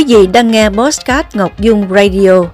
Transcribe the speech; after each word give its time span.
Quý 0.00 0.16
vị 0.16 0.26
đang 0.26 0.50
nghe 0.50 0.68
Postcard 0.70 1.28
Ngọc 1.34 1.58
Dung 1.58 1.86
Radio, 1.90 2.44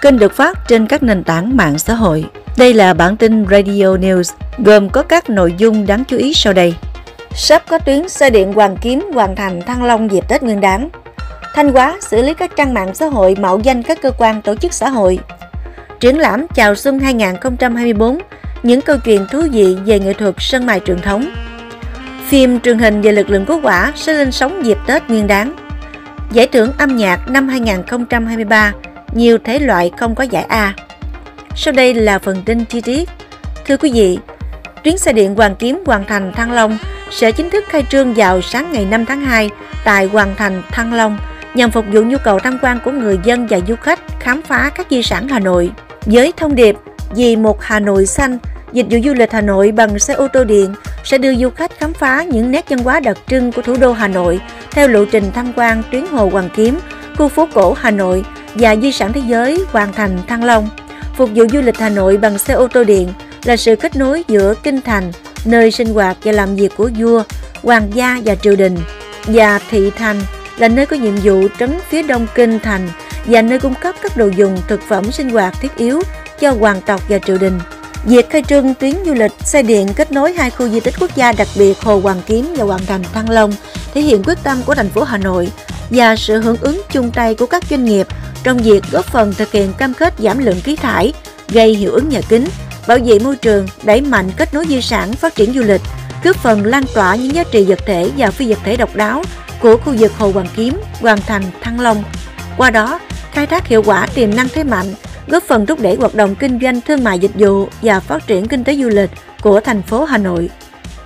kênh 0.00 0.18
được 0.18 0.32
phát 0.32 0.58
trên 0.68 0.86
các 0.86 1.02
nền 1.02 1.24
tảng 1.24 1.56
mạng 1.56 1.78
xã 1.78 1.94
hội. 1.94 2.24
Đây 2.56 2.74
là 2.74 2.94
bản 2.94 3.16
tin 3.16 3.46
Radio 3.50 3.96
News 3.96 4.32
gồm 4.58 4.88
có 4.88 5.02
các 5.02 5.30
nội 5.30 5.54
dung 5.58 5.86
đáng 5.86 6.04
chú 6.04 6.16
ý 6.16 6.34
sau 6.34 6.52
đây. 6.52 6.74
Sắp 7.34 7.62
có 7.68 7.78
tuyến 7.78 8.08
xe 8.08 8.30
điện 8.30 8.52
Hoàng 8.52 8.76
Kiếm 8.80 9.10
hoàn 9.14 9.36
thành 9.36 9.62
Thăng 9.62 9.84
Long 9.84 10.12
dịp 10.12 10.28
Tết 10.28 10.42
Nguyên 10.42 10.60
đán. 10.60 10.88
Thanh 11.54 11.72
Hóa 11.72 11.98
xử 12.00 12.22
lý 12.22 12.34
các 12.34 12.56
trang 12.56 12.74
mạng 12.74 12.94
xã 12.94 13.06
hội 13.06 13.36
mạo 13.40 13.58
danh 13.58 13.82
các 13.82 14.02
cơ 14.02 14.10
quan 14.18 14.42
tổ 14.42 14.54
chức 14.54 14.72
xã 14.72 14.88
hội. 14.88 15.18
Triển 16.00 16.18
lãm 16.18 16.46
chào 16.54 16.74
xuân 16.74 16.98
2024, 16.98 18.18
những 18.62 18.80
câu 18.80 18.96
chuyện 19.04 19.26
thú 19.30 19.42
vị 19.52 19.76
về 19.86 19.98
nghệ 19.98 20.12
thuật 20.12 20.34
sân 20.38 20.66
mài 20.66 20.80
truyền 20.86 21.00
thống. 21.00 21.30
Phim 22.28 22.60
truyền 22.60 22.78
hình 22.78 23.02
về 23.02 23.12
lực 23.12 23.30
lượng 23.30 23.46
cứu 23.46 23.60
hỏa 23.60 23.92
sẽ 23.94 24.12
lên 24.12 24.32
sóng 24.32 24.66
dịp 24.66 24.78
Tết 24.86 25.10
Nguyên 25.10 25.26
đán. 25.26 25.61
Giải 26.32 26.46
thưởng 26.46 26.72
âm 26.78 26.96
nhạc 26.96 27.28
năm 27.28 27.48
2023, 27.48 28.72
nhiều 29.14 29.38
thể 29.44 29.58
loại 29.58 29.90
không 29.96 30.14
có 30.14 30.24
giải 30.24 30.44
A. 30.44 30.74
Sau 31.56 31.72
đây 31.72 31.94
là 31.94 32.18
phần 32.18 32.42
tin 32.46 32.64
chi 32.64 32.80
tiết. 32.80 33.08
Thưa 33.66 33.76
quý 33.76 33.90
vị, 33.94 34.18
tuyến 34.84 34.98
xe 34.98 35.12
điện 35.12 35.34
Hoàng 35.34 35.56
Kiếm 35.58 35.82
Hoàng 35.86 36.04
Thành 36.08 36.32
Thăng 36.32 36.52
Long 36.52 36.78
sẽ 37.10 37.32
chính 37.32 37.50
thức 37.50 37.64
khai 37.68 37.84
trương 37.90 38.14
vào 38.14 38.42
sáng 38.42 38.72
ngày 38.72 38.84
5 38.84 39.06
tháng 39.06 39.20
2 39.20 39.50
tại 39.84 40.06
Hoàng 40.06 40.34
Thành 40.36 40.62
Thăng 40.70 40.92
Long 40.92 41.18
nhằm 41.54 41.70
phục 41.70 41.84
vụ 41.92 42.02
nhu 42.02 42.18
cầu 42.24 42.38
tham 42.38 42.58
quan 42.62 42.78
của 42.84 42.90
người 42.90 43.18
dân 43.24 43.46
và 43.46 43.60
du 43.68 43.76
khách 43.76 44.00
khám 44.20 44.42
phá 44.42 44.70
các 44.74 44.86
di 44.90 45.02
sản 45.02 45.28
Hà 45.28 45.38
Nội. 45.38 45.70
Với 46.06 46.32
thông 46.36 46.54
điệp 46.54 46.76
vì 47.14 47.36
một 47.36 47.62
Hà 47.62 47.80
Nội 47.80 48.06
xanh, 48.06 48.38
dịch 48.72 48.86
vụ 48.90 48.98
du 49.04 49.14
lịch 49.14 49.32
Hà 49.32 49.40
Nội 49.40 49.72
bằng 49.72 49.98
xe 49.98 50.14
ô 50.14 50.28
tô 50.28 50.44
điện 50.44 50.74
sẽ 51.04 51.18
đưa 51.18 51.34
du 51.34 51.50
khách 51.50 51.78
khám 51.78 51.94
phá 51.94 52.22
những 52.22 52.50
nét 52.50 52.64
văn 52.68 52.78
hóa 52.78 53.00
đặc 53.00 53.18
trưng 53.28 53.52
của 53.52 53.62
thủ 53.62 53.76
đô 53.80 53.92
Hà 53.92 54.08
Nội 54.08 54.40
theo 54.70 54.88
lộ 54.88 55.04
trình 55.04 55.30
tham 55.34 55.52
quan 55.56 55.82
tuyến 55.90 56.06
Hồ 56.06 56.28
Hoàng 56.32 56.48
Kiếm, 56.56 56.78
khu 57.16 57.28
phố 57.28 57.48
cổ 57.54 57.72
Hà 57.72 57.90
Nội 57.90 58.24
và 58.54 58.76
di 58.76 58.92
sản 58.92 59.12
thế 59.12 59.22
giới 59.26 59.64
Hoàng 59.72 59.92
Thành 59.92 60.18
Thăng 60.26 60.44
Long. 60.44 60.68
Phục 61.16 61.30
vụ 61.34 61.44
du 61.52 61.60
lịch 61.60 61.78
Hà 61.78 61.88
Nội 61.88 62.16
bằng 62.16 62.38
xe 62.38 62.54
ô 62.54 62.68
tô 62.68 62.84
điện 62.84 63.08
là 63.44 63.56
sự 63.56 63.76
kết 63.76 63.96
nối 63.96 64.24
giữa 64.28 64.54
kinh 64.62 64.80
thành, 64.80 65.12
nơi 65.44 65.70
sinh 65.70 65.94
hoạt 65.94 66.16
và 66.24 66.32
làm 66.32 66.56
việc 66.56 66.72
của 66.76 66.90
vua, 66.98 67.22
hoàng 67.62 67.90
gia 67.94 68.20
và 68.24 68.34
triều 68.34 68.56
đình, 68.56 68.78
và 69.26 69.60
thị 69.70 69.90
thành 69.96 70.16
là 70.58 70.68
nơi 70.68 70.86
có 70.86 70.96
nhiệm 70.96 71.14
vụ 71.22 71.48
trấn 71.58 71.78
phía 71.88 72.02
đông 72.02 72.26
kinh 72.34 72.58
thành 72.58 72.88
và 73.24 73.42
nơi 73.42 73.58
cung 73.58 73.74
cấp 73.74 73.94
các 74.02 74.16
đồ 74.16 74.26
dùng 74.26 74.58
thực 74.68 74.80
phẩm 74.88 75.12
sinh 75.12 75.30
hoạt 75.30 75.60
thiết 75.60 75.76
yếu 75.76 76.02
cho 76.40 76.50
hoàng 76.50 76.80
tộc 76.86 77.08
và 77.08 77.18
triều 77.18 77.38
đình. 77.38 77.58
Việc 78.04 78.30
khai 78.30 78.42
trương 78.48 78.74
tuyến 78.74 78.94
du 79.06 79.14
lịch 79.14 79.32
xe 79.44 79.62
điện 79.62 79.88
kết 79.96 80.12
nối 80.12 80.32
hai 80.32 80.50
khu 80.50 80.68
di 80.68 80.80
tích 80.80 80.94
quốc 81.00 81.16
gia 81.16 81.32
đặc 81.32 81.48
biệt 81.56 81.80
Hồ 81.80 82.00
Hoàng 82.00 82.20
Kiếm 82.26 82.54
và 82.56 82.64
Hoàng 82.64 82.86
Thành 82.86 83.02
Thăng 83.12 83.30
Long 83.30 83.52
thể 83.94 84.00
hiện 84.00 84.22
quyết 84.22 84.38
tâm 84.42 84.62
của 84.66 84.74
thành 84.74 84.88
phố 84.88 85.04
Hà 85.04 85.18
Nội 85.18 85.48
và 85.90 86.16
sự 86.16 86.40
hưởng 86.40 86.56
ứng 86.60 86.82
chung 86.90 87.10
tay 87.10 87.34
của 87.34 87.46
các 87.46 87.64
doanh 87.70 87.84
nghiệp 87.84 88.06
trong 88.42 88.58
việc 88.58 88.84
góp 88.90 89.04
phần 89.04 89.34
thực 89.34 89.52
hiện 89.52 89.72
cam 89.72 89.94
kết 89.94 90.14
giảm 90.18 90.38
lượng 90.38 90.60
khí 90.60 90.76
thải, 90.76 91.12
gây 91.48 91.74
hiệu 91.74 91.92
ứng 91.92 92.08
nhà 92.08 92.20
kính, 92.28 92.44
bảo 92.86 92.98
vệ 93.04 93.18
môi 93.18 93.36
trường, 93.36 93.66
đẩy 93.82 94.00
mạnh 94.00 94.30
kết 94.36 94.54
nối 94.54 94.66
di 94.68 94.82
sản 94.82 95.12
phát 95.12 95.34
triển 95.34 95.52
du 95.52 95.62
lịch, 95.62 95.80
góp 96.24 96.36
phần 96.36 96.66
lan 96.66 96.84
tỏa 96.94 97.14
những 97.14 97.34
giá 97.34 97.44
trị 97.44 97.64
vật 97.64 97.78
thể 97.86 98.10
và 98.16 98.30
phi 98.30 98.48
vật 98.48 98.58
thể 98.64 98.76
độc 98.76 98.96
đáo 98.96 99.22
của 99.60 99.76
khu 99.76 99.94
vực 99.98 100.12
Hồ 100.18 100.30
Hoàng 100.34 100.48
Kiếm, 100.56 100.80
Hoàng 101.00 101.20
Thành, 101.26 101.42
Thăng 101.60 101.80
Long. 101.80 102.04
Qua 102.56 102.70
đó, 102.70 103.00
khai 103.32 103.46
thác 103.46 103.66
hiệu 103.66 103.82
quả 103.82 104.06
tiềm 104.14 104.36
năng 104.36 104.48
thế 104.48 104.64
mạnh, 104.64 104.94
góp 105.26 105.42
phần 105.42 105.66
thúc 105.66 105.80
đẩy 105.80 105.96
hoạt 105.96 106.14
động 106.14 106.34
kinh 106.34 106.58
doanh 106.62 106.80
thương 106.80 107.04
mại 107.04 107.18
dịch 107.18 107.34
vụ 107.34 107.68
và 107.82 108.00
phát 108.00 108.26
triển 108.26 108.48
kinh 108.48 108.64
tế 108.64 108.76
du 108.76 108.88
lịch 108.88 109.10
của 109.42 109.60
thành 109.60 109.82
phố 109.82 110.04
Hà 110.04 110.18
Nội. 110.18 110.50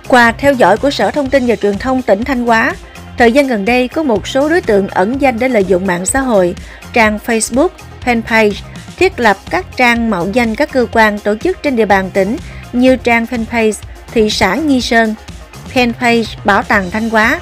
Qua 0.07 0.31
theo 0.31 0.53
dõi 0.53 0.77
của 0.77 0.91
Sở 0.91 1.11
Thông 1.11 1.29
tin 1.29 1.47
và 1.47 1.55
Truyền 1.55 1.77
thông 1.77 2.01
tỉnh 2.01 2.23
Thanh 2.23 2.45
Hóa, 2.45 2.75
thời 3.17 3.31
gian 3.31 3.47
gần 3.47 3.65
đây 3.65 3.87
có 3.87 4.03
một 4.03 4.27
số 4.27 4.49
đối 4.49 4.61
tượng 4.61 4.87
ẩn 4.87 5.21
danh 5.21 5.39
để 5.39 5.49
lợi 5.49 5.65
dụng 5.65 5.87
mạng 5.87 6.05
xã 6.05 6.19
hội, 6.19 6.55
trang 6.93 7.19
Facebook, 7.25 7.69
fanpage, 8.05 8.53
thiết 8.97 9.19
lập 9.19 9.37
các 9.49 9.65
trang 9.75 10.09
mạo 10.09 10.27
danh 10.33 10.55
các 10.55 10.71
cơ 10.71 10.85
quan 10.91 11.19
tổ 11.19 11.35
chức 11.35 11.63
trên 11.63 11.75
địa 11.75 11.85
bàn 11.85 12.11
tỉnh 12.13 12.37
như 12.73 12.95
trang 12.95 13.25
fanpage 13.25 13.73
thị 14.13 14.29
xã 14.29 14.55
Nghi 14.55 14.81
Sơn, 14.81 15.15
fanpage 15.73 16.23
Bảo 16.45 16.63
tàng 16.63 16.91
Thanh 16.91 17.09
Hóa. 17.09 17.39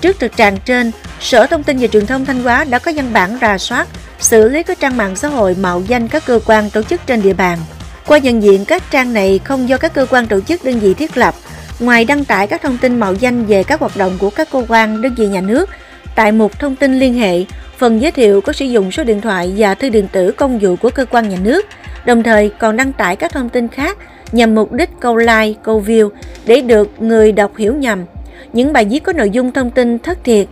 Trước 0.00 0.20
thực 0.20 0.36
trạng 0.36 0.56
trên, 0.64 0.92
Sở 1.20 1.46
Thông 1.46 1.62
tin 1.62 1.78
và 1.78 1.86
Truyền 1.86 2.06
thông 2.06 2.24
Thanh 2.24 2.42
Hóa 2.42 2.64
đã 2.64 2.78
có 2.78 2.92
văn 2.96 3.12
bản 3.12 3.38
rà 3.40 3.58
soát, 3.58 3.88
xử 4.18 4.48
lý 4.48 4.62
các 4.62 4.80
trang 4.80 4.96
mạng 4.96 5.16
xã 5.16 5.28
hội 5.28 5.56
mạo 5.60 5.82
danh 5.88 6.08
các 6.08 6.22
cơ 6.26 6.40
quan 6.46 6.70
tổ 6.70 6.82
chức 6.82 7.00
trên 7.06 7.22
địa 7.22 7.32
bàn. 7.32 7.58
Qua 8.06 8.18
nhận 8.18 8.42
diện 8.42 8.64
các 8.64 8.82
trang 8.90 9.12
này 9.12 9.40
không 9.44 9.68
do 9.68 9.78
các 9.78 9.94
cơ 9.94 10.06
quan 10.10 10.26
tổ 10.26 10.40
chức 10.40 10.64
đơn 10.64 10.78
vị 10.78 10.94
thiết 10.94 11.16
lập, 11.16 11.34
ngoài 11.80 12.04
đăng 12.04 12.24
tải 12.24 12.46
các 12.46 12.62
thông 12.62 12.78
tin 12.78 13.00
mạo 13.00 13.14
danh 13.14 13.44
về 13.44 13.62
các 13.62 13.80
hoạt 13.80 13.96
động 13.96 14.12
của 14.18 14.30
các 14.30 14.48
cơ 14.52 14.64
quan 14.68 15.02
đơn 15.02 15.14
vị 15.16 15.26
nhà 15.26 15.40
nước, 15.40 15.70
tại 16.14 16.32
mục 16.32 16.58
thông 16.58 16.76
tin 16.76 16.98
liên 16.98 17.14
hệ, 17.14 17.44
phần 17.78 18.00
giới 18.00 18.10
thiệu 18.10 18.40
có 18.40 18.52
sử 18.52 18.64
dụng 18.64 18.92
số 18.92 19.04
điện 19.04 19.20
thoại 19.20 19.54
và 19.56 19.74
thư 19.74 19.88
điện 19.88 20.08
tử 20.12 20.32
công 20.32 20.58
vụ 20.58 20.76
của 20.76 20.90
cơ 20.90 21.04
quan 21.04 21.28
nhà 21.28 21.36
nước, 21.42 21.66
đồng 22.04 22.22
thời 22.22 22.50
còn 22.58 22.76
đăng 22.76 22.92
tải 22.92 23.16
các 23.16 23.32
thông 23.32 23.48
tin 23.48 23.68
khác 23.68 23.98
nhằm 24.32 24.54
mục 24.54 24.72
đích 24.72 24.90
câu 25.00 25.16
like, 25.16 25.60
câu 25.62 25.84
view 25.86 26.10
để 26.46 26.60
được 26.60 27.02
người 27.02 27.32
đọc 27.32 27.56
hiểu 27.56 27.74
nhầm. 27.74 28.04
Những 28.52 28.72
bài 28.72 28.84
viết 28.90 29.02
có 29.02 29.12
nội 29.12 29.30
dung 29.30 29.52
thông 29.52 29.70
tin 29.70 29.98
thất 29.98 30.18
thiệt 30.24 30.46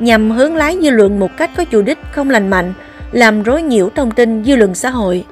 nhằm 0.00 0.30
hướng 0.30 0.56
lái 0.56 0.78
dư 0.82 0.90
luận 0.90 1.18
một 1.18 1.30
cách 1.38 1.50
có 1.56 1.64
chủ 1.64 1.82
đích 1.82 1.98
không 2.12 2.30
lành 2.30 2.50
mạnh, 2.50 2.74
làm 3.12 3.42
rối 3.42 3.62
nhiễu 3.62 3.88
thông 3.94 4.10
tin 4.10 4.44
dư 4.44 4.56
luận 4.56 4.74
xã 4.74 4.90
hội. 4.90 5.24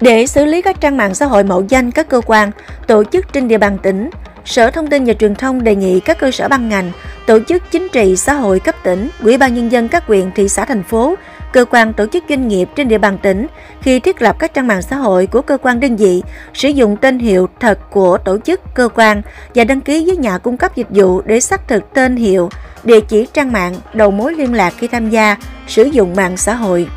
Để 0.00 0.26
xử 0.26 0.44
lý 0.44 0.62
các 0.62 0.80
trang 0.80 0.96
mạng 0.96 1.14
xã 1.14 1.26
hội 1.26 1.44
mạo 1.44 1.62
danh 1.68 1.90
các 1.90 2.08
cơ 2.08 2.20
quan, 2.26 2.50
tổ 2.86 3.04
chức 3.04 3.32
trên 3.32 3.48
địa 3.48 3.58
bàn 3.58 3.78
tỉnh, 3.82 4.10
Sở 4.44 4.70
Thông 4.70 4.86
tin 4.86 5.04
và 5.04 5.12
Truyền 5.12 5.34
thông 5.34 5.64
đề 5.64 5.74
nghị 5.74 6.00
các 6.00 6.18
cơ 6.18 6.30
sở 6.30 6.48
ban 6.48 6.68
ngành, 6.68 6.92
tổ 7.26 7.38
chức 7.48 7.62
chính 7.70 7.88
trị 7.92 8.16
xã 8.16 8.32
hội 8.32 8.60
cấp 8.60 8.74
tỉnh, 8.84 9.08
Ủy 9.22 9.38
ban 9.38 9.54
nhân 9.54 9.72
dân 9.72 9.88
các 9.88 10.06
huyện, 10.06 10.30
thị 10.34 10.48
xã 10.48 10.64
thành 10.64 10.82
phố, 10.82 11.16
cơ 11.52 11.64
quan 11.64 11.92
tổ 11.92 12.06
chức 12.06 12.24
doanh 12.28 12.48
nghiệp 12.48 12.68
trên 12.76 12.88
địa 12.88 12.98
bàn 12.98 13.18
tỉnh 13.22 13.46
khi 13.82 14.00
thiết 14.00 14.22
lập 14.22 14.36
các 14.38 14.54
trang 14.54 14.66
mạng 14.66 14.82
xã 14.82 14.96
hội 14.96 15.26
của 15.26 15.42
cơ 15.42 15.58
quan 15.62 15.80
đơn 15.80 15.96
vị 15.96 16.22
sử 16.54 16.68
dụng 16.68 16.96
tên 16.96 17.18
hiệu 17.18 17.48
thật 17.60 17.78
của 17.90 18.18
tổ 18.18 18.38
chức 18.38 18.60
cơ 18.74 18.88
quan 18.94 19.22
và 19.54 19.64
đăng 19.64 19.80
ký 19.80 20.06
với 20.06 20.16
nhà 20.16 20.38
cung 20.38 20.56
cấp 20.56 20.76
dịch 20.76 20.90
vụ 20.90 21.20
để 21.20 21.40
xác 21.40 21.68
thực 21.68 21.94
tên 21.94 22.16
hiệu, 22.16 22.48
địa 22.84 23.00
chỉ 23.00 23.26
trang 23.32 23.52
mạng, 23.52 23.74
đầu 23.94 24.10
mối 24.10 24.34
liên 24.34 24.54
lạc 24.54 24.74
khi 24.76 24.88
tham 24.88 25.10
gia 25.10 25.36
sử 25.70 25.84
dụng 25.84 26.16
mạng 26.16 26.36
xã 26.36 26.54
hội. 26.54 26.88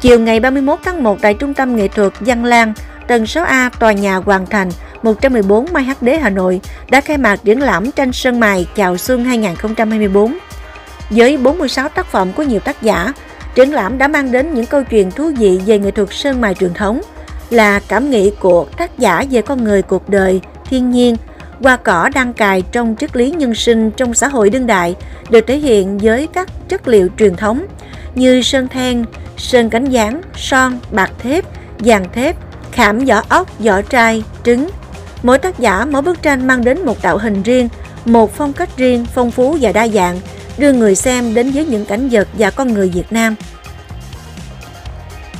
Chiều 0.00 0.20
ngày 0.20 0.40
31 0.40 0.78
tháng 0.84 1.02
1 1.02 1.18
tại 1.20 1.34
Trung 1.34 1.54
tâm 1.54 1.76
Nghệ 1.76 1.88
thuật 1.88 2.12
Văn 2.20 2.44
Lang, 2.44 2.72
tầng 3.06 3.24
6A 3.24 3.70
tòa 3.78 3.92
nhà 3.92 4.16
Hoàng 4.16 4.46
Thành, 4.46 4.70
114 5.02 5.66
Mai 5.72 5.84
Hắc 5.84 6.02
Đế 6.02 6.18
Hà 6.18 6.30
Nội 6.30 6.60
đã 6.90 7.00
khai 7.00 7.18
mạc 7.18 7.36
triển 7.44 7.62
lãm 7.62 7.90
tranh 7.90 8.12
sơn 8.12 8.40
mài 8.40 8.66
chào 8.74 8.96
xuân 8.96 9.24
2024. 9.24 10.38
Với 11.10 11.36
46 11.36 11.88
tác 11.88 12.06
phẩm 12.06 12.32
của 12.32 12.42
nhiều 12.42 12.60
tác 12.60 12.82
giả, 12.82 13.12
triển 13.54 13.72
lãm 13.72 13.98
đã 13.98 14.08
mang 14.08 14.32
đến 14.32 14.54
những 14.54 14.66
câu 14.66 14.82
chuyện 14.82 15.10
thú 15.10 15.30
vị 15.38 15.60
về 15.66 15.78
nghệ 15.78 15.90
thuật 15.90 16.08
sơn 16.12 16.40
mài 16.40 16.54
truyền 16.54 16.74
thống, 16.74 17.00
là 17.50 17.80
cảm 17.88 18.10
nghĩ 18.10 18.32
của 18.40 18.66
tác 18.76 18.98
giả 18.98 19.24
về 19.30 19.42
con 19.42 19.64
người 19.64 19.82
cuộc 19.82 20.08
đời, 20.08 20.40
thiên 20.64 20.90
nhiên, 20.90 21.16
hoa 21.62 21.76
cỏ 21.76 22.08
đang 22.14 22.32
cài 22.32 22.62
trong 22.72 22.96
triết 23.00 23.16
lý 23.16 23.30
nhân 23.30 23.54
sinh 23.54 23.90
trong 23.90 24.14
xã 24.14 24.28
hội 24.28 24.50
đương 24.50 24.66
đại 24.66 24.94
được 25.30 25.46
thể 25.46 25.58
hiện 25.58 25.98
với 25.98 26.26
các 26.26 26.68
chất 26.68 26.88
liệu 26.88 27.08
truyền 27.18 27.36
thống 27.36 27.66
như 28.14 28.42
sơn 28.42 28.68
then, 28.68 29.04
sơn 29.36 29.70
cánh 29.70 29.84
gián, 29.84 30.20
son, 30.36 30.78
bạc 30.90 31.10
thép, 31.18 31.44
vàng 31.78 32.12
thép, 32.12 32.36
khảm 32.72 33.04
vỏ 33.04 33.22
ốc, 33.28 33.58
vỏ 33.58 33.82
trai, 33.82 34.22
trứng. 34.44 34.68
Mỗi 35.22 35.38
tác 35.38 35.58
giả, 35.58 35.84
mỗi 35.84 36.02
bức 36.02 36.22
tranh 36.22 36.46
mang 36.46 36.64
đến 36.64 36.84
một 36.84 37.02
tạo 37.02 37.18
hình 37.18 37.42
riêng, 37.42 37.68
một 38.04 38.36
phong 38.36 38.52
cách 38.52 38.76
riêng, 38.76 39.06
phong 39.14 39.30
phú 39.30 39.56
và 39.60 39.72
đa 39.72 39.88
dạng, 39.88 40.20
đưa 40.58 40.72
người 40.72 40.94
xem 40.94 41.34
đến 41.34 41.50
với 41.50 41.64
những 41.66 41.84
cảnh 41.84 42.08
vật 42.08 42.28
và 42.38 42.50
con 42.50 42.74
người 42.74 42.88
Việt 42.88 43.12
Nam. 43.12 43.34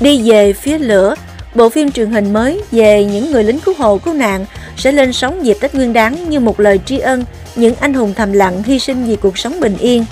Đi 0.01 0.31
về 0.31 0.53
phía 0.53 0.79
lửa, 0.79 1.15
bộ 1.55 1.69
phim 1.69 1.91
truyền 1.91 2.11
hình 2.11 2.33
mới 2.33 2.63
về 2.71 3.05
những 3.05 3.33
người 3.33 3.45
lính 3.45 3.61
cứu 3.61 3.75
hộ 3.79 3.99
cứu 3.99 4.15
nạn 4.15 4.47
sẽ 4.77 4.93
lên 4.93 5.13
sóng 5.13 5.47
dịp 5.47 5.57
Tết 5.61 5.75
Nguyên 5.75 5.93
đán 5.93 6.31
như 6.31 6.41
một 6.41 6.61
lời 6.61 6.81
tri 6.87 6.99
ân 6.99 7.25
những 7.57 7.75
anh 7.81 7.95
hùng 7.95 8.15
thầm 8.17 8.33
lặng 8.33 8.63
hy 8.63 8.79
sinh 8.79 9.05
vì 9.05 9.17
cuộc 9.17 9.39
sống 9.39 9.61
bình 9.61 9.77
yên. 9.77 10.05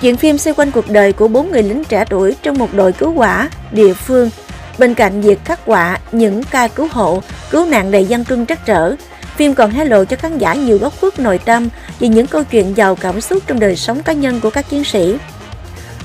Chuyện 0.00 0.16
phim 0.16 0.38
xoay 0.38 0.54
quanh 0.54 0.70
cuộc 0.70 0.90
đời 0.90 1.12
của 1.12 1.28
bốn 1.28 1.50
người 1.50 1.62
lính 1.62 1.84
trẻ 1.84 2.04
tuổi 2.10 2.36
trong 2.42 2.58
một 2.58 2.74
đội 2.74 2.92
cứu 2.92 3.12
hỏa 3.12 3.48
địa 3.72 3.92
phương. 3.92 4.30
Bên 4.78 4.94
cạnh 4.94 5.20
việc 5.20 5.44
khắc 5.44 5.60
họa 5.66 5.98
những 6.12 6.42
ca 6.50 6.68
cứu 6.68 6.88
hộ, 6.90 7.22
cứu 7.50 7.66
nạn 7.66 7.90
đầy 7.90 8.04
gian 8.04 8.24
truân 8.24 8.46
trắc 8.46 8.66
trở, 8.66 8.94
phim 9.36 9.54
còn 9.54 9.70
hé 9.70 9.84
lộ 9.84 10.04
cho 10.04 10.16
khán 10.16 10.38
giả 10.38 10.54
nhiều 10.54 10.78
góc 10.78 11.00
khuất 11.00 11.20
nội 11.20 11.38
tâm 11.38 11.68
về 12.00 12.08
những 12.08 12.26
câu 12.26 12.44
chuyện 12.44 12.76
giàu 12.76 12.94
cảm 12.94 13.20
xúc 13.20 13.42
trong 13.46 13.60
đời 13.60 13.76
sống 13.76 14.02
cá 14.02 14.12
nhân 14.12 14.40
của 14.40 14.50
các 14.50 14.68
chiến 14.70 14.84
sĩ. 14.84 15.14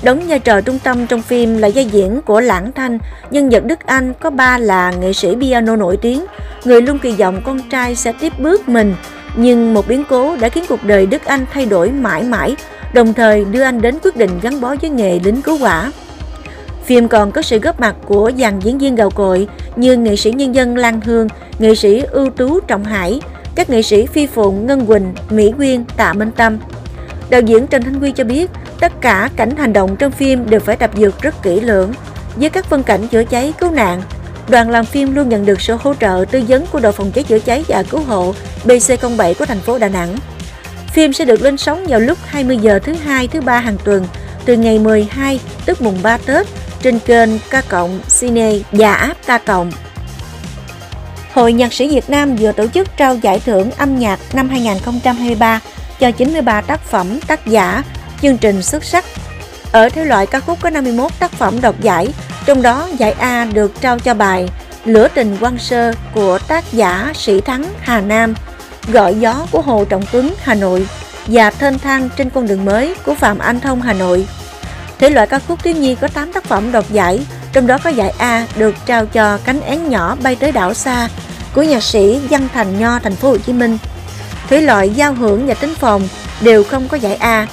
Đóng 0.02 0.22
vai 0.28 0.38
trò 0.38 0.60
trung 0.60 0.78
tâm 0.78 1.06
trong 1.06 1.22
phim 1.22 1.58
là 1.58 1.70
vai 1.74 1.84
diễn 1.84 2.20
của 2.22 2.40
Lãng 2.40 2.72
Thanh, 2.72 2.98
nhân 3.30 3.48
vật 3.48 3.64
Đức 3.64 3.86
Anh 3.86 4.14
có 4.20 4.30
ba 4.30 4.58
là 4.58 4.90
nghệ 4.90 5.12
sĩ 5.12 5.28
piano 5.40 5.76
nổi 5.76 5.96
tiếng, 5.96 6.24
người 6.66 6.82
luôn 6.82 6.98
kỳ 6.98 7.12
vọng 7.12 7.40
con 7.44 7.60
trai 7.70 7.94
sẽ 7.94 8.12
tiếp 8.20 8.32
bước 8.38 8.68
mình. 8.68 8.94
Nhưng 9.36 9.74
một 9.74 9.88
biến 9.88 10.04
cố 10.08 10.36
đã 10.36 10.48
khiến 10.48 10.64
cuộc 10.68 10.84
đời 10.84 11.06
Đức 11.06 11.24
Anh 11.24 11.46
thay 11.52 11.66
đổi 11.66 11.90
mãi 11.90 12.22
mãi, 12.22 12.56
đồng 12.92 13.14
thời 13.14 13.44
đưa 13.44 13.62
anh 13.62 13.80
đến 13.80 13.94
quyết 14.02 14.16
định 14.16 14.30
gắn 14.42 14.60
bó 14.60 14.74
với 14.80 14.90
nghề 14.90 15.18
lính 15.24 15.42
cứu 15.42 15.58
hỏa. 15.58 15.92
Phim 16.84 17.08
còn 17.08 17.32
có 17.32 17.42
sự 17.42 17.58
góp 17.58 17.80
mặt 17.80 17.94
của 18.06 18.30
dàn 18.38 18.60
diễn 18.60 18.78
viên 18.78 18.94
gạo 18.94 19.10
cội 19.10 19.48
như 19.76 19.96
nghệ 19.96 20.16
sĩ 20.16 20.32
nhân 20.32 20.54
dân 20.54 20.76
Lan 20.76 21.00
Hương, 21.00 21.28
nghệ 21.58 21.74
sĩ 21.74 22.00
ưu 22.10 22.30
tú 22.30 22.60
Trọng 22.60 22.84
Hải, 22.84 23.20
các 23.54 23.70
nghệ 23.70 23.82
sĩ 23.82 24.06
Phi 24.06 24.26
Phụng, 24.26 24.66
Ngân 24.66 24.86
Quỳnh, 24.86 25.14
Mỹ 25.30 25.52
Quyên, 25.56 25.84
Tạ 25.96 26.12
Minh 26.12 26.30
Tâm. 26.36 26.58
Đạo 27.30 27.40
diễn 27.40 27.66
Trần 27.66 27.82
Thanh 27.82 28.00
Quy 28.00 28.12
cho 28.12 28.24
biết, 28.24 28.50
Tất 28.80 28.92
cả 29.00 29.30
cảnh 29.36 29.56
hành 29.56 29.72
động 29.72 29.96
trong 29.96 30.12
phim 30.12 30.50
đều 30.50 30.60
phải 30.60 30.76
tập 30.76 30.90
dượt 30.96 31.22
rất 31.22 31.42
kỹ 31.42 31.60
lưỡng, 31.60 31.92
với 32.36 32.50
các 32.50 32.64
phân 32.64 32.82
cảnh 32.82 33.08
chữa 33.08 33.24
cháy 33.24 33.54
cứu 33.60 33.70
nạn. 33.70 34.02
Đoàn 34.48 34.70
làm 34.70 34.84
phim 34.84 35.14
luôn 35.14 35.28
nhận 35.28 35.46
được 35.46 35.60
sự 35.60 35.76
hỗ 35.80 35.94
trợ 35.94 36.24
tư 36.30 36.42
vấn 36.48 36.66
của 36.66 36.80
đội 36.80 36.92
phòng 36.92 37.12
cháy 37.12 37.24
chữa 37.24 37.38
cháy 37.38 37.64
và 37.68 37.82
cứu 37.82 38.00
hộ 38.00 38.34
BC07 38.64 39.34
của 39.34 39.46
thành 39.46 39.60
phố 39.60 39.78
Đà 39.78 39.88
Nẵng. 39.88 40.16
Phim 40.92 41.12
sẽ 41.12 41.24
được 41.24 41.42
lên 41.42 41.56
sóng 41.56 41.86
vào 41.86 42.00
lúc 42.00 42.18
20 42.26 42.58
giờ 42.58 42.78
thứ 42.78 42.92
hai, 42.92 43.28
thứ 43.28 43.40
ba 43.40 43.58
hàng 43.60 43.76
tuần 43.84 44.06
từ 44.44 44.56
ngày 44.56 44.78
12 44.78 45.40
tức 45.66 45.82
mùng 45.82 45.98
3 46.02 46.16
Tết 46.16 46.46
trên 46.82 46.98
kênh 46.98 47.38
K 47.38 47.68
cộng 47.68 48.00
Cine 48.20 48.52
và 48.72 48.94
app 48.94 49.26
K 49.26 49.46
cộng. 49.46 49.72
Hội 51.32 51.52
Nhạc 51.52 51.72
sĩ 51.72 51.88
Việt 51.88 52.10
Nam 52.10 52.36
vừa 52.36 52.52
tổ 52.52 52.66
chức 52.66 52.96
trao 52.96 53.16
giải 53.16 53.40
thưởng 53.40 53.70
âm 53.70 53.98
nhạc 53.98 54.20
năm 54.34 54.48
2023 54.48 55.60
cho 56.00 56.10
93 56.10 56.60
tác 56.60 56.80
phẩm 56.80 57.20
tác 57.26 57.46
giả 57.46 57.82
chương 58.22 58.38
trình 58.38 58.62
xuất 58.62 58.84
sắc. 58.84 59.04
Ở 59.72 59.88
thể 59.88 60.04
loại 60.04 60.26
ca 60.26 60.40
khúc 60.40 60.58
có 60.60 60.70
51 60.70 61.12
tác 61.18 61.32
phẩm 61.32 61.60
đoạt 61.60 61.74
giải, 61.80 62.08
trong 62.46 62.62
đó 62.62 62.88
giải 62.98 63.12
A 63.12 63.44
được 63.44 63.80
trao 63.80 63.98
cho 63.98 64.14
bài 64.14 64.48
Lửa 64.84 65.08
tình 65.14 65.36
quan 65.40 65.58
sơ 65.58 65.92
của 66.14 66.38
tác 66.48 66.64
giả 66.72 67.12
Sĩ 67.14 67.40
Thắng 67.40 67.64
Hà 67.80 68.00
Nam, 68.00 68.34
Gọi 68.92 69.14
gió 69.14 69.46
của 69.50 69.60
Hồ 69.60 69.84
Trọng 69.84 70.02
Tuấn 70.12 70.34
Hà 70.42 70.54
Nội 70.54 70.88
và 71.26 71.50
Thênh 71.50 71.78
thang 71.78 72.08
trên 72.16 72.30
con 72.30 72.46
đường 72.46 72.64
mới 72.64 72.94
của 73.06 73.14
Phạm 73.14 73.38
Anh 73.38 73.60
Thông 73.60 73.82
Hà 73.82 73.92
Nội. 73.92 74.26
Thể 74.98 75.10
loại 75.10 75.26
ca 75.26 75.38
khúc 75.38 75.62
thiếu 75.64 75.74
nhi 75.74 75.94
có 75.94 76.08
8 76.08 76.32
tác 76.32 76.44
phẩm 76.44 76.72
đoạt 76.72 76.84
giải, 76.90 77.26
trong 77.52 77.66
đó 77.66 77.78
có 77.84 77.90
giải 77.90 78.14
A 78.18 78.46
được 78.56 78.74
trao 78.86 79.06
cho 79.06 79.38
Cánh 79.44 79.60
én 79.60 79.88
nhỏ 79.88 80.16
bay 80.22 80.36
tới 80.36 80.52
đảo 80.52 80.74
xa 80.74 81.08
của 81.54 81.62
nhạc 81.62 81.82
sĩ 81.82 82.20
Văn 82.30 82.48
Thành 82.54 82.78
Nho 82.78 82.98
thành 82.98 83.16
phố 83.16 83.28
Hồ 83.28 83.38
Chí 83.38 83.52
Minh. 83.52 83.78
Thể 84.48 84.60
loại 84.60 84.90
giao 84.90 85.14
hưởng 85.14 85.46
và 85.46 85.54
tính 85.54 85.74
phòng 85.74 86.08
đều 86.40 86.64
không 86.64 86.88
có 86.88 86.96
giải 86.96 87.14
A. 87.14 87.46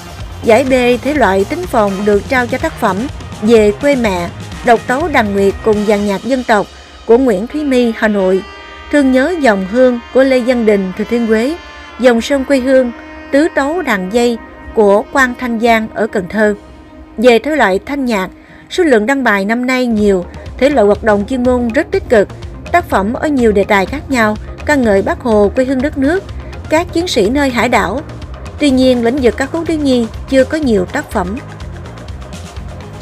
Giải 0.44 0.64
B 0.64 0.72
thể 1.04 1.14
loại 1.14 1.44
tính 1.44 1.66
phòng 1.66 2.04
được 2.04 2.28
trao 2.28 2.46
cho 2.46 2.58
tác 2.58 2.80
phẩm 2.80 2.96
Về 3.42 3.72
quê 3.80 3.96
mẹ, 3.96 4.28
độc 4.66 4.80
tấu 4.86 5.08
đàn 5.08 5.34
nguyệt 5.34 5.54
cùng 5.64 5.84
dàn 5.86 6.06
nhạc 6.06 6.24
dân 6.24 6.44
tộc 6.44 6.66
của 7.06 7.18
Nguyễn 7.18 7.46
Thúy 7.46 7.64
My 7.64 7.92
Hà 7.96 8.08
Nội, 8.08 8.42
Thương 8.92 9.12
nhớ 9.12 9.34
dòng 9.40 9.66
hương 9.70 10.00
của 10.14 10.24
Lê 10.24 10.40
Văn 10.40 10.66
Đình 10.66 10.92
Thừa 10.98 11.04
Thiên 11.04 11.26
Huế, 11.26 11.56
Dòng 12.00 12.20
sông 12.20 12.44
quê 12.44 12.58
hương, 12.58 12.92
Tứ 13.32 13.48
tấu 13.54 13.82
đàn 13.82 14.12
dây 14.12 14.38
của 14.74 15.02
Quang 15.12 15.34
Thanh 15.40 15.60
Giang 15.60 15.88
ở 15.94 16.06
Cần 16.06 16.28
Thơ. 16.28 16.54
Về 17.16 17.38
thể 17.38 17.56
loại 17.56 17.78
thanh 17.86 18.04
nhạc, 18.04 18.30
số 18.70 18.84
lượng 18.84 19.06
đăng 19.06 19.24
bài 19.24 19.44
năm 19.44 19.66
nay 19.66 19.86
nhiều, 19.86 20.24
thể 20.58 20.70
loại 20.70 20.86
hoạt 20.86 21.04
động 21.04 21.24
chuyên 21.28 21.42
môn 21.42 21.68
rất 21.68 21.86
tích 21.90 22.08
cực, 22.08 22.28
tác 22.72 22.84
phẩm 22.84 23.12
ở 23.12 23.28
nhiều 23.28 23.52
đề 23.52 23.64
tài 23.64 23.86
khác 23.86 24.10
nhau, 24.10 24.36
ca 24.66 24.74
ngợi 24.74 25.02
Bác 25.02 25.20
Hồ 25.20 25.50
quê 25.56 25.64
hương 25.64 25.82
đất 25.82 25.98
nước, 25.98 26.24
các 26.68 26.92
chiến 26.92 27.08
sĩ 27.08 27.30
nơi 27.30 27.50
hải 27.50 27.68
đảo. 27.68 28.00
Tuy 28.58 28.70
nhiên, 28.70 29.04
lĩnh 29.04 29.18
vực 29.22 29.34
các 29.36 29.50
khúc 29.52 29.62
thiếu 29.66 29.78
nhi 29.78 30.06
chưa 30.28 30.44
có 30.44 30.58
nhiều 30.58 30.84
tác 30.84 31.10
phẩm. 31.10 31.36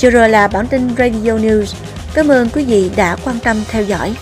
Vừa 0.03 0.11
rồi 0.11 0.29
là 0.29 0.49
bản 0.49 0.67
tin 0.67 0.89
Radio 0.99 1.33
News. 1.33 1.75
Cảm 2.15 2.29
ơn 2.29 2.49
quý 2.55 2.65
vị 2.65 2.91
đã 2.97 3.17
quan 3.25 3.37
tâm 3.45 3.57
theo 3.69 3.83
dõi. 3.83 4.15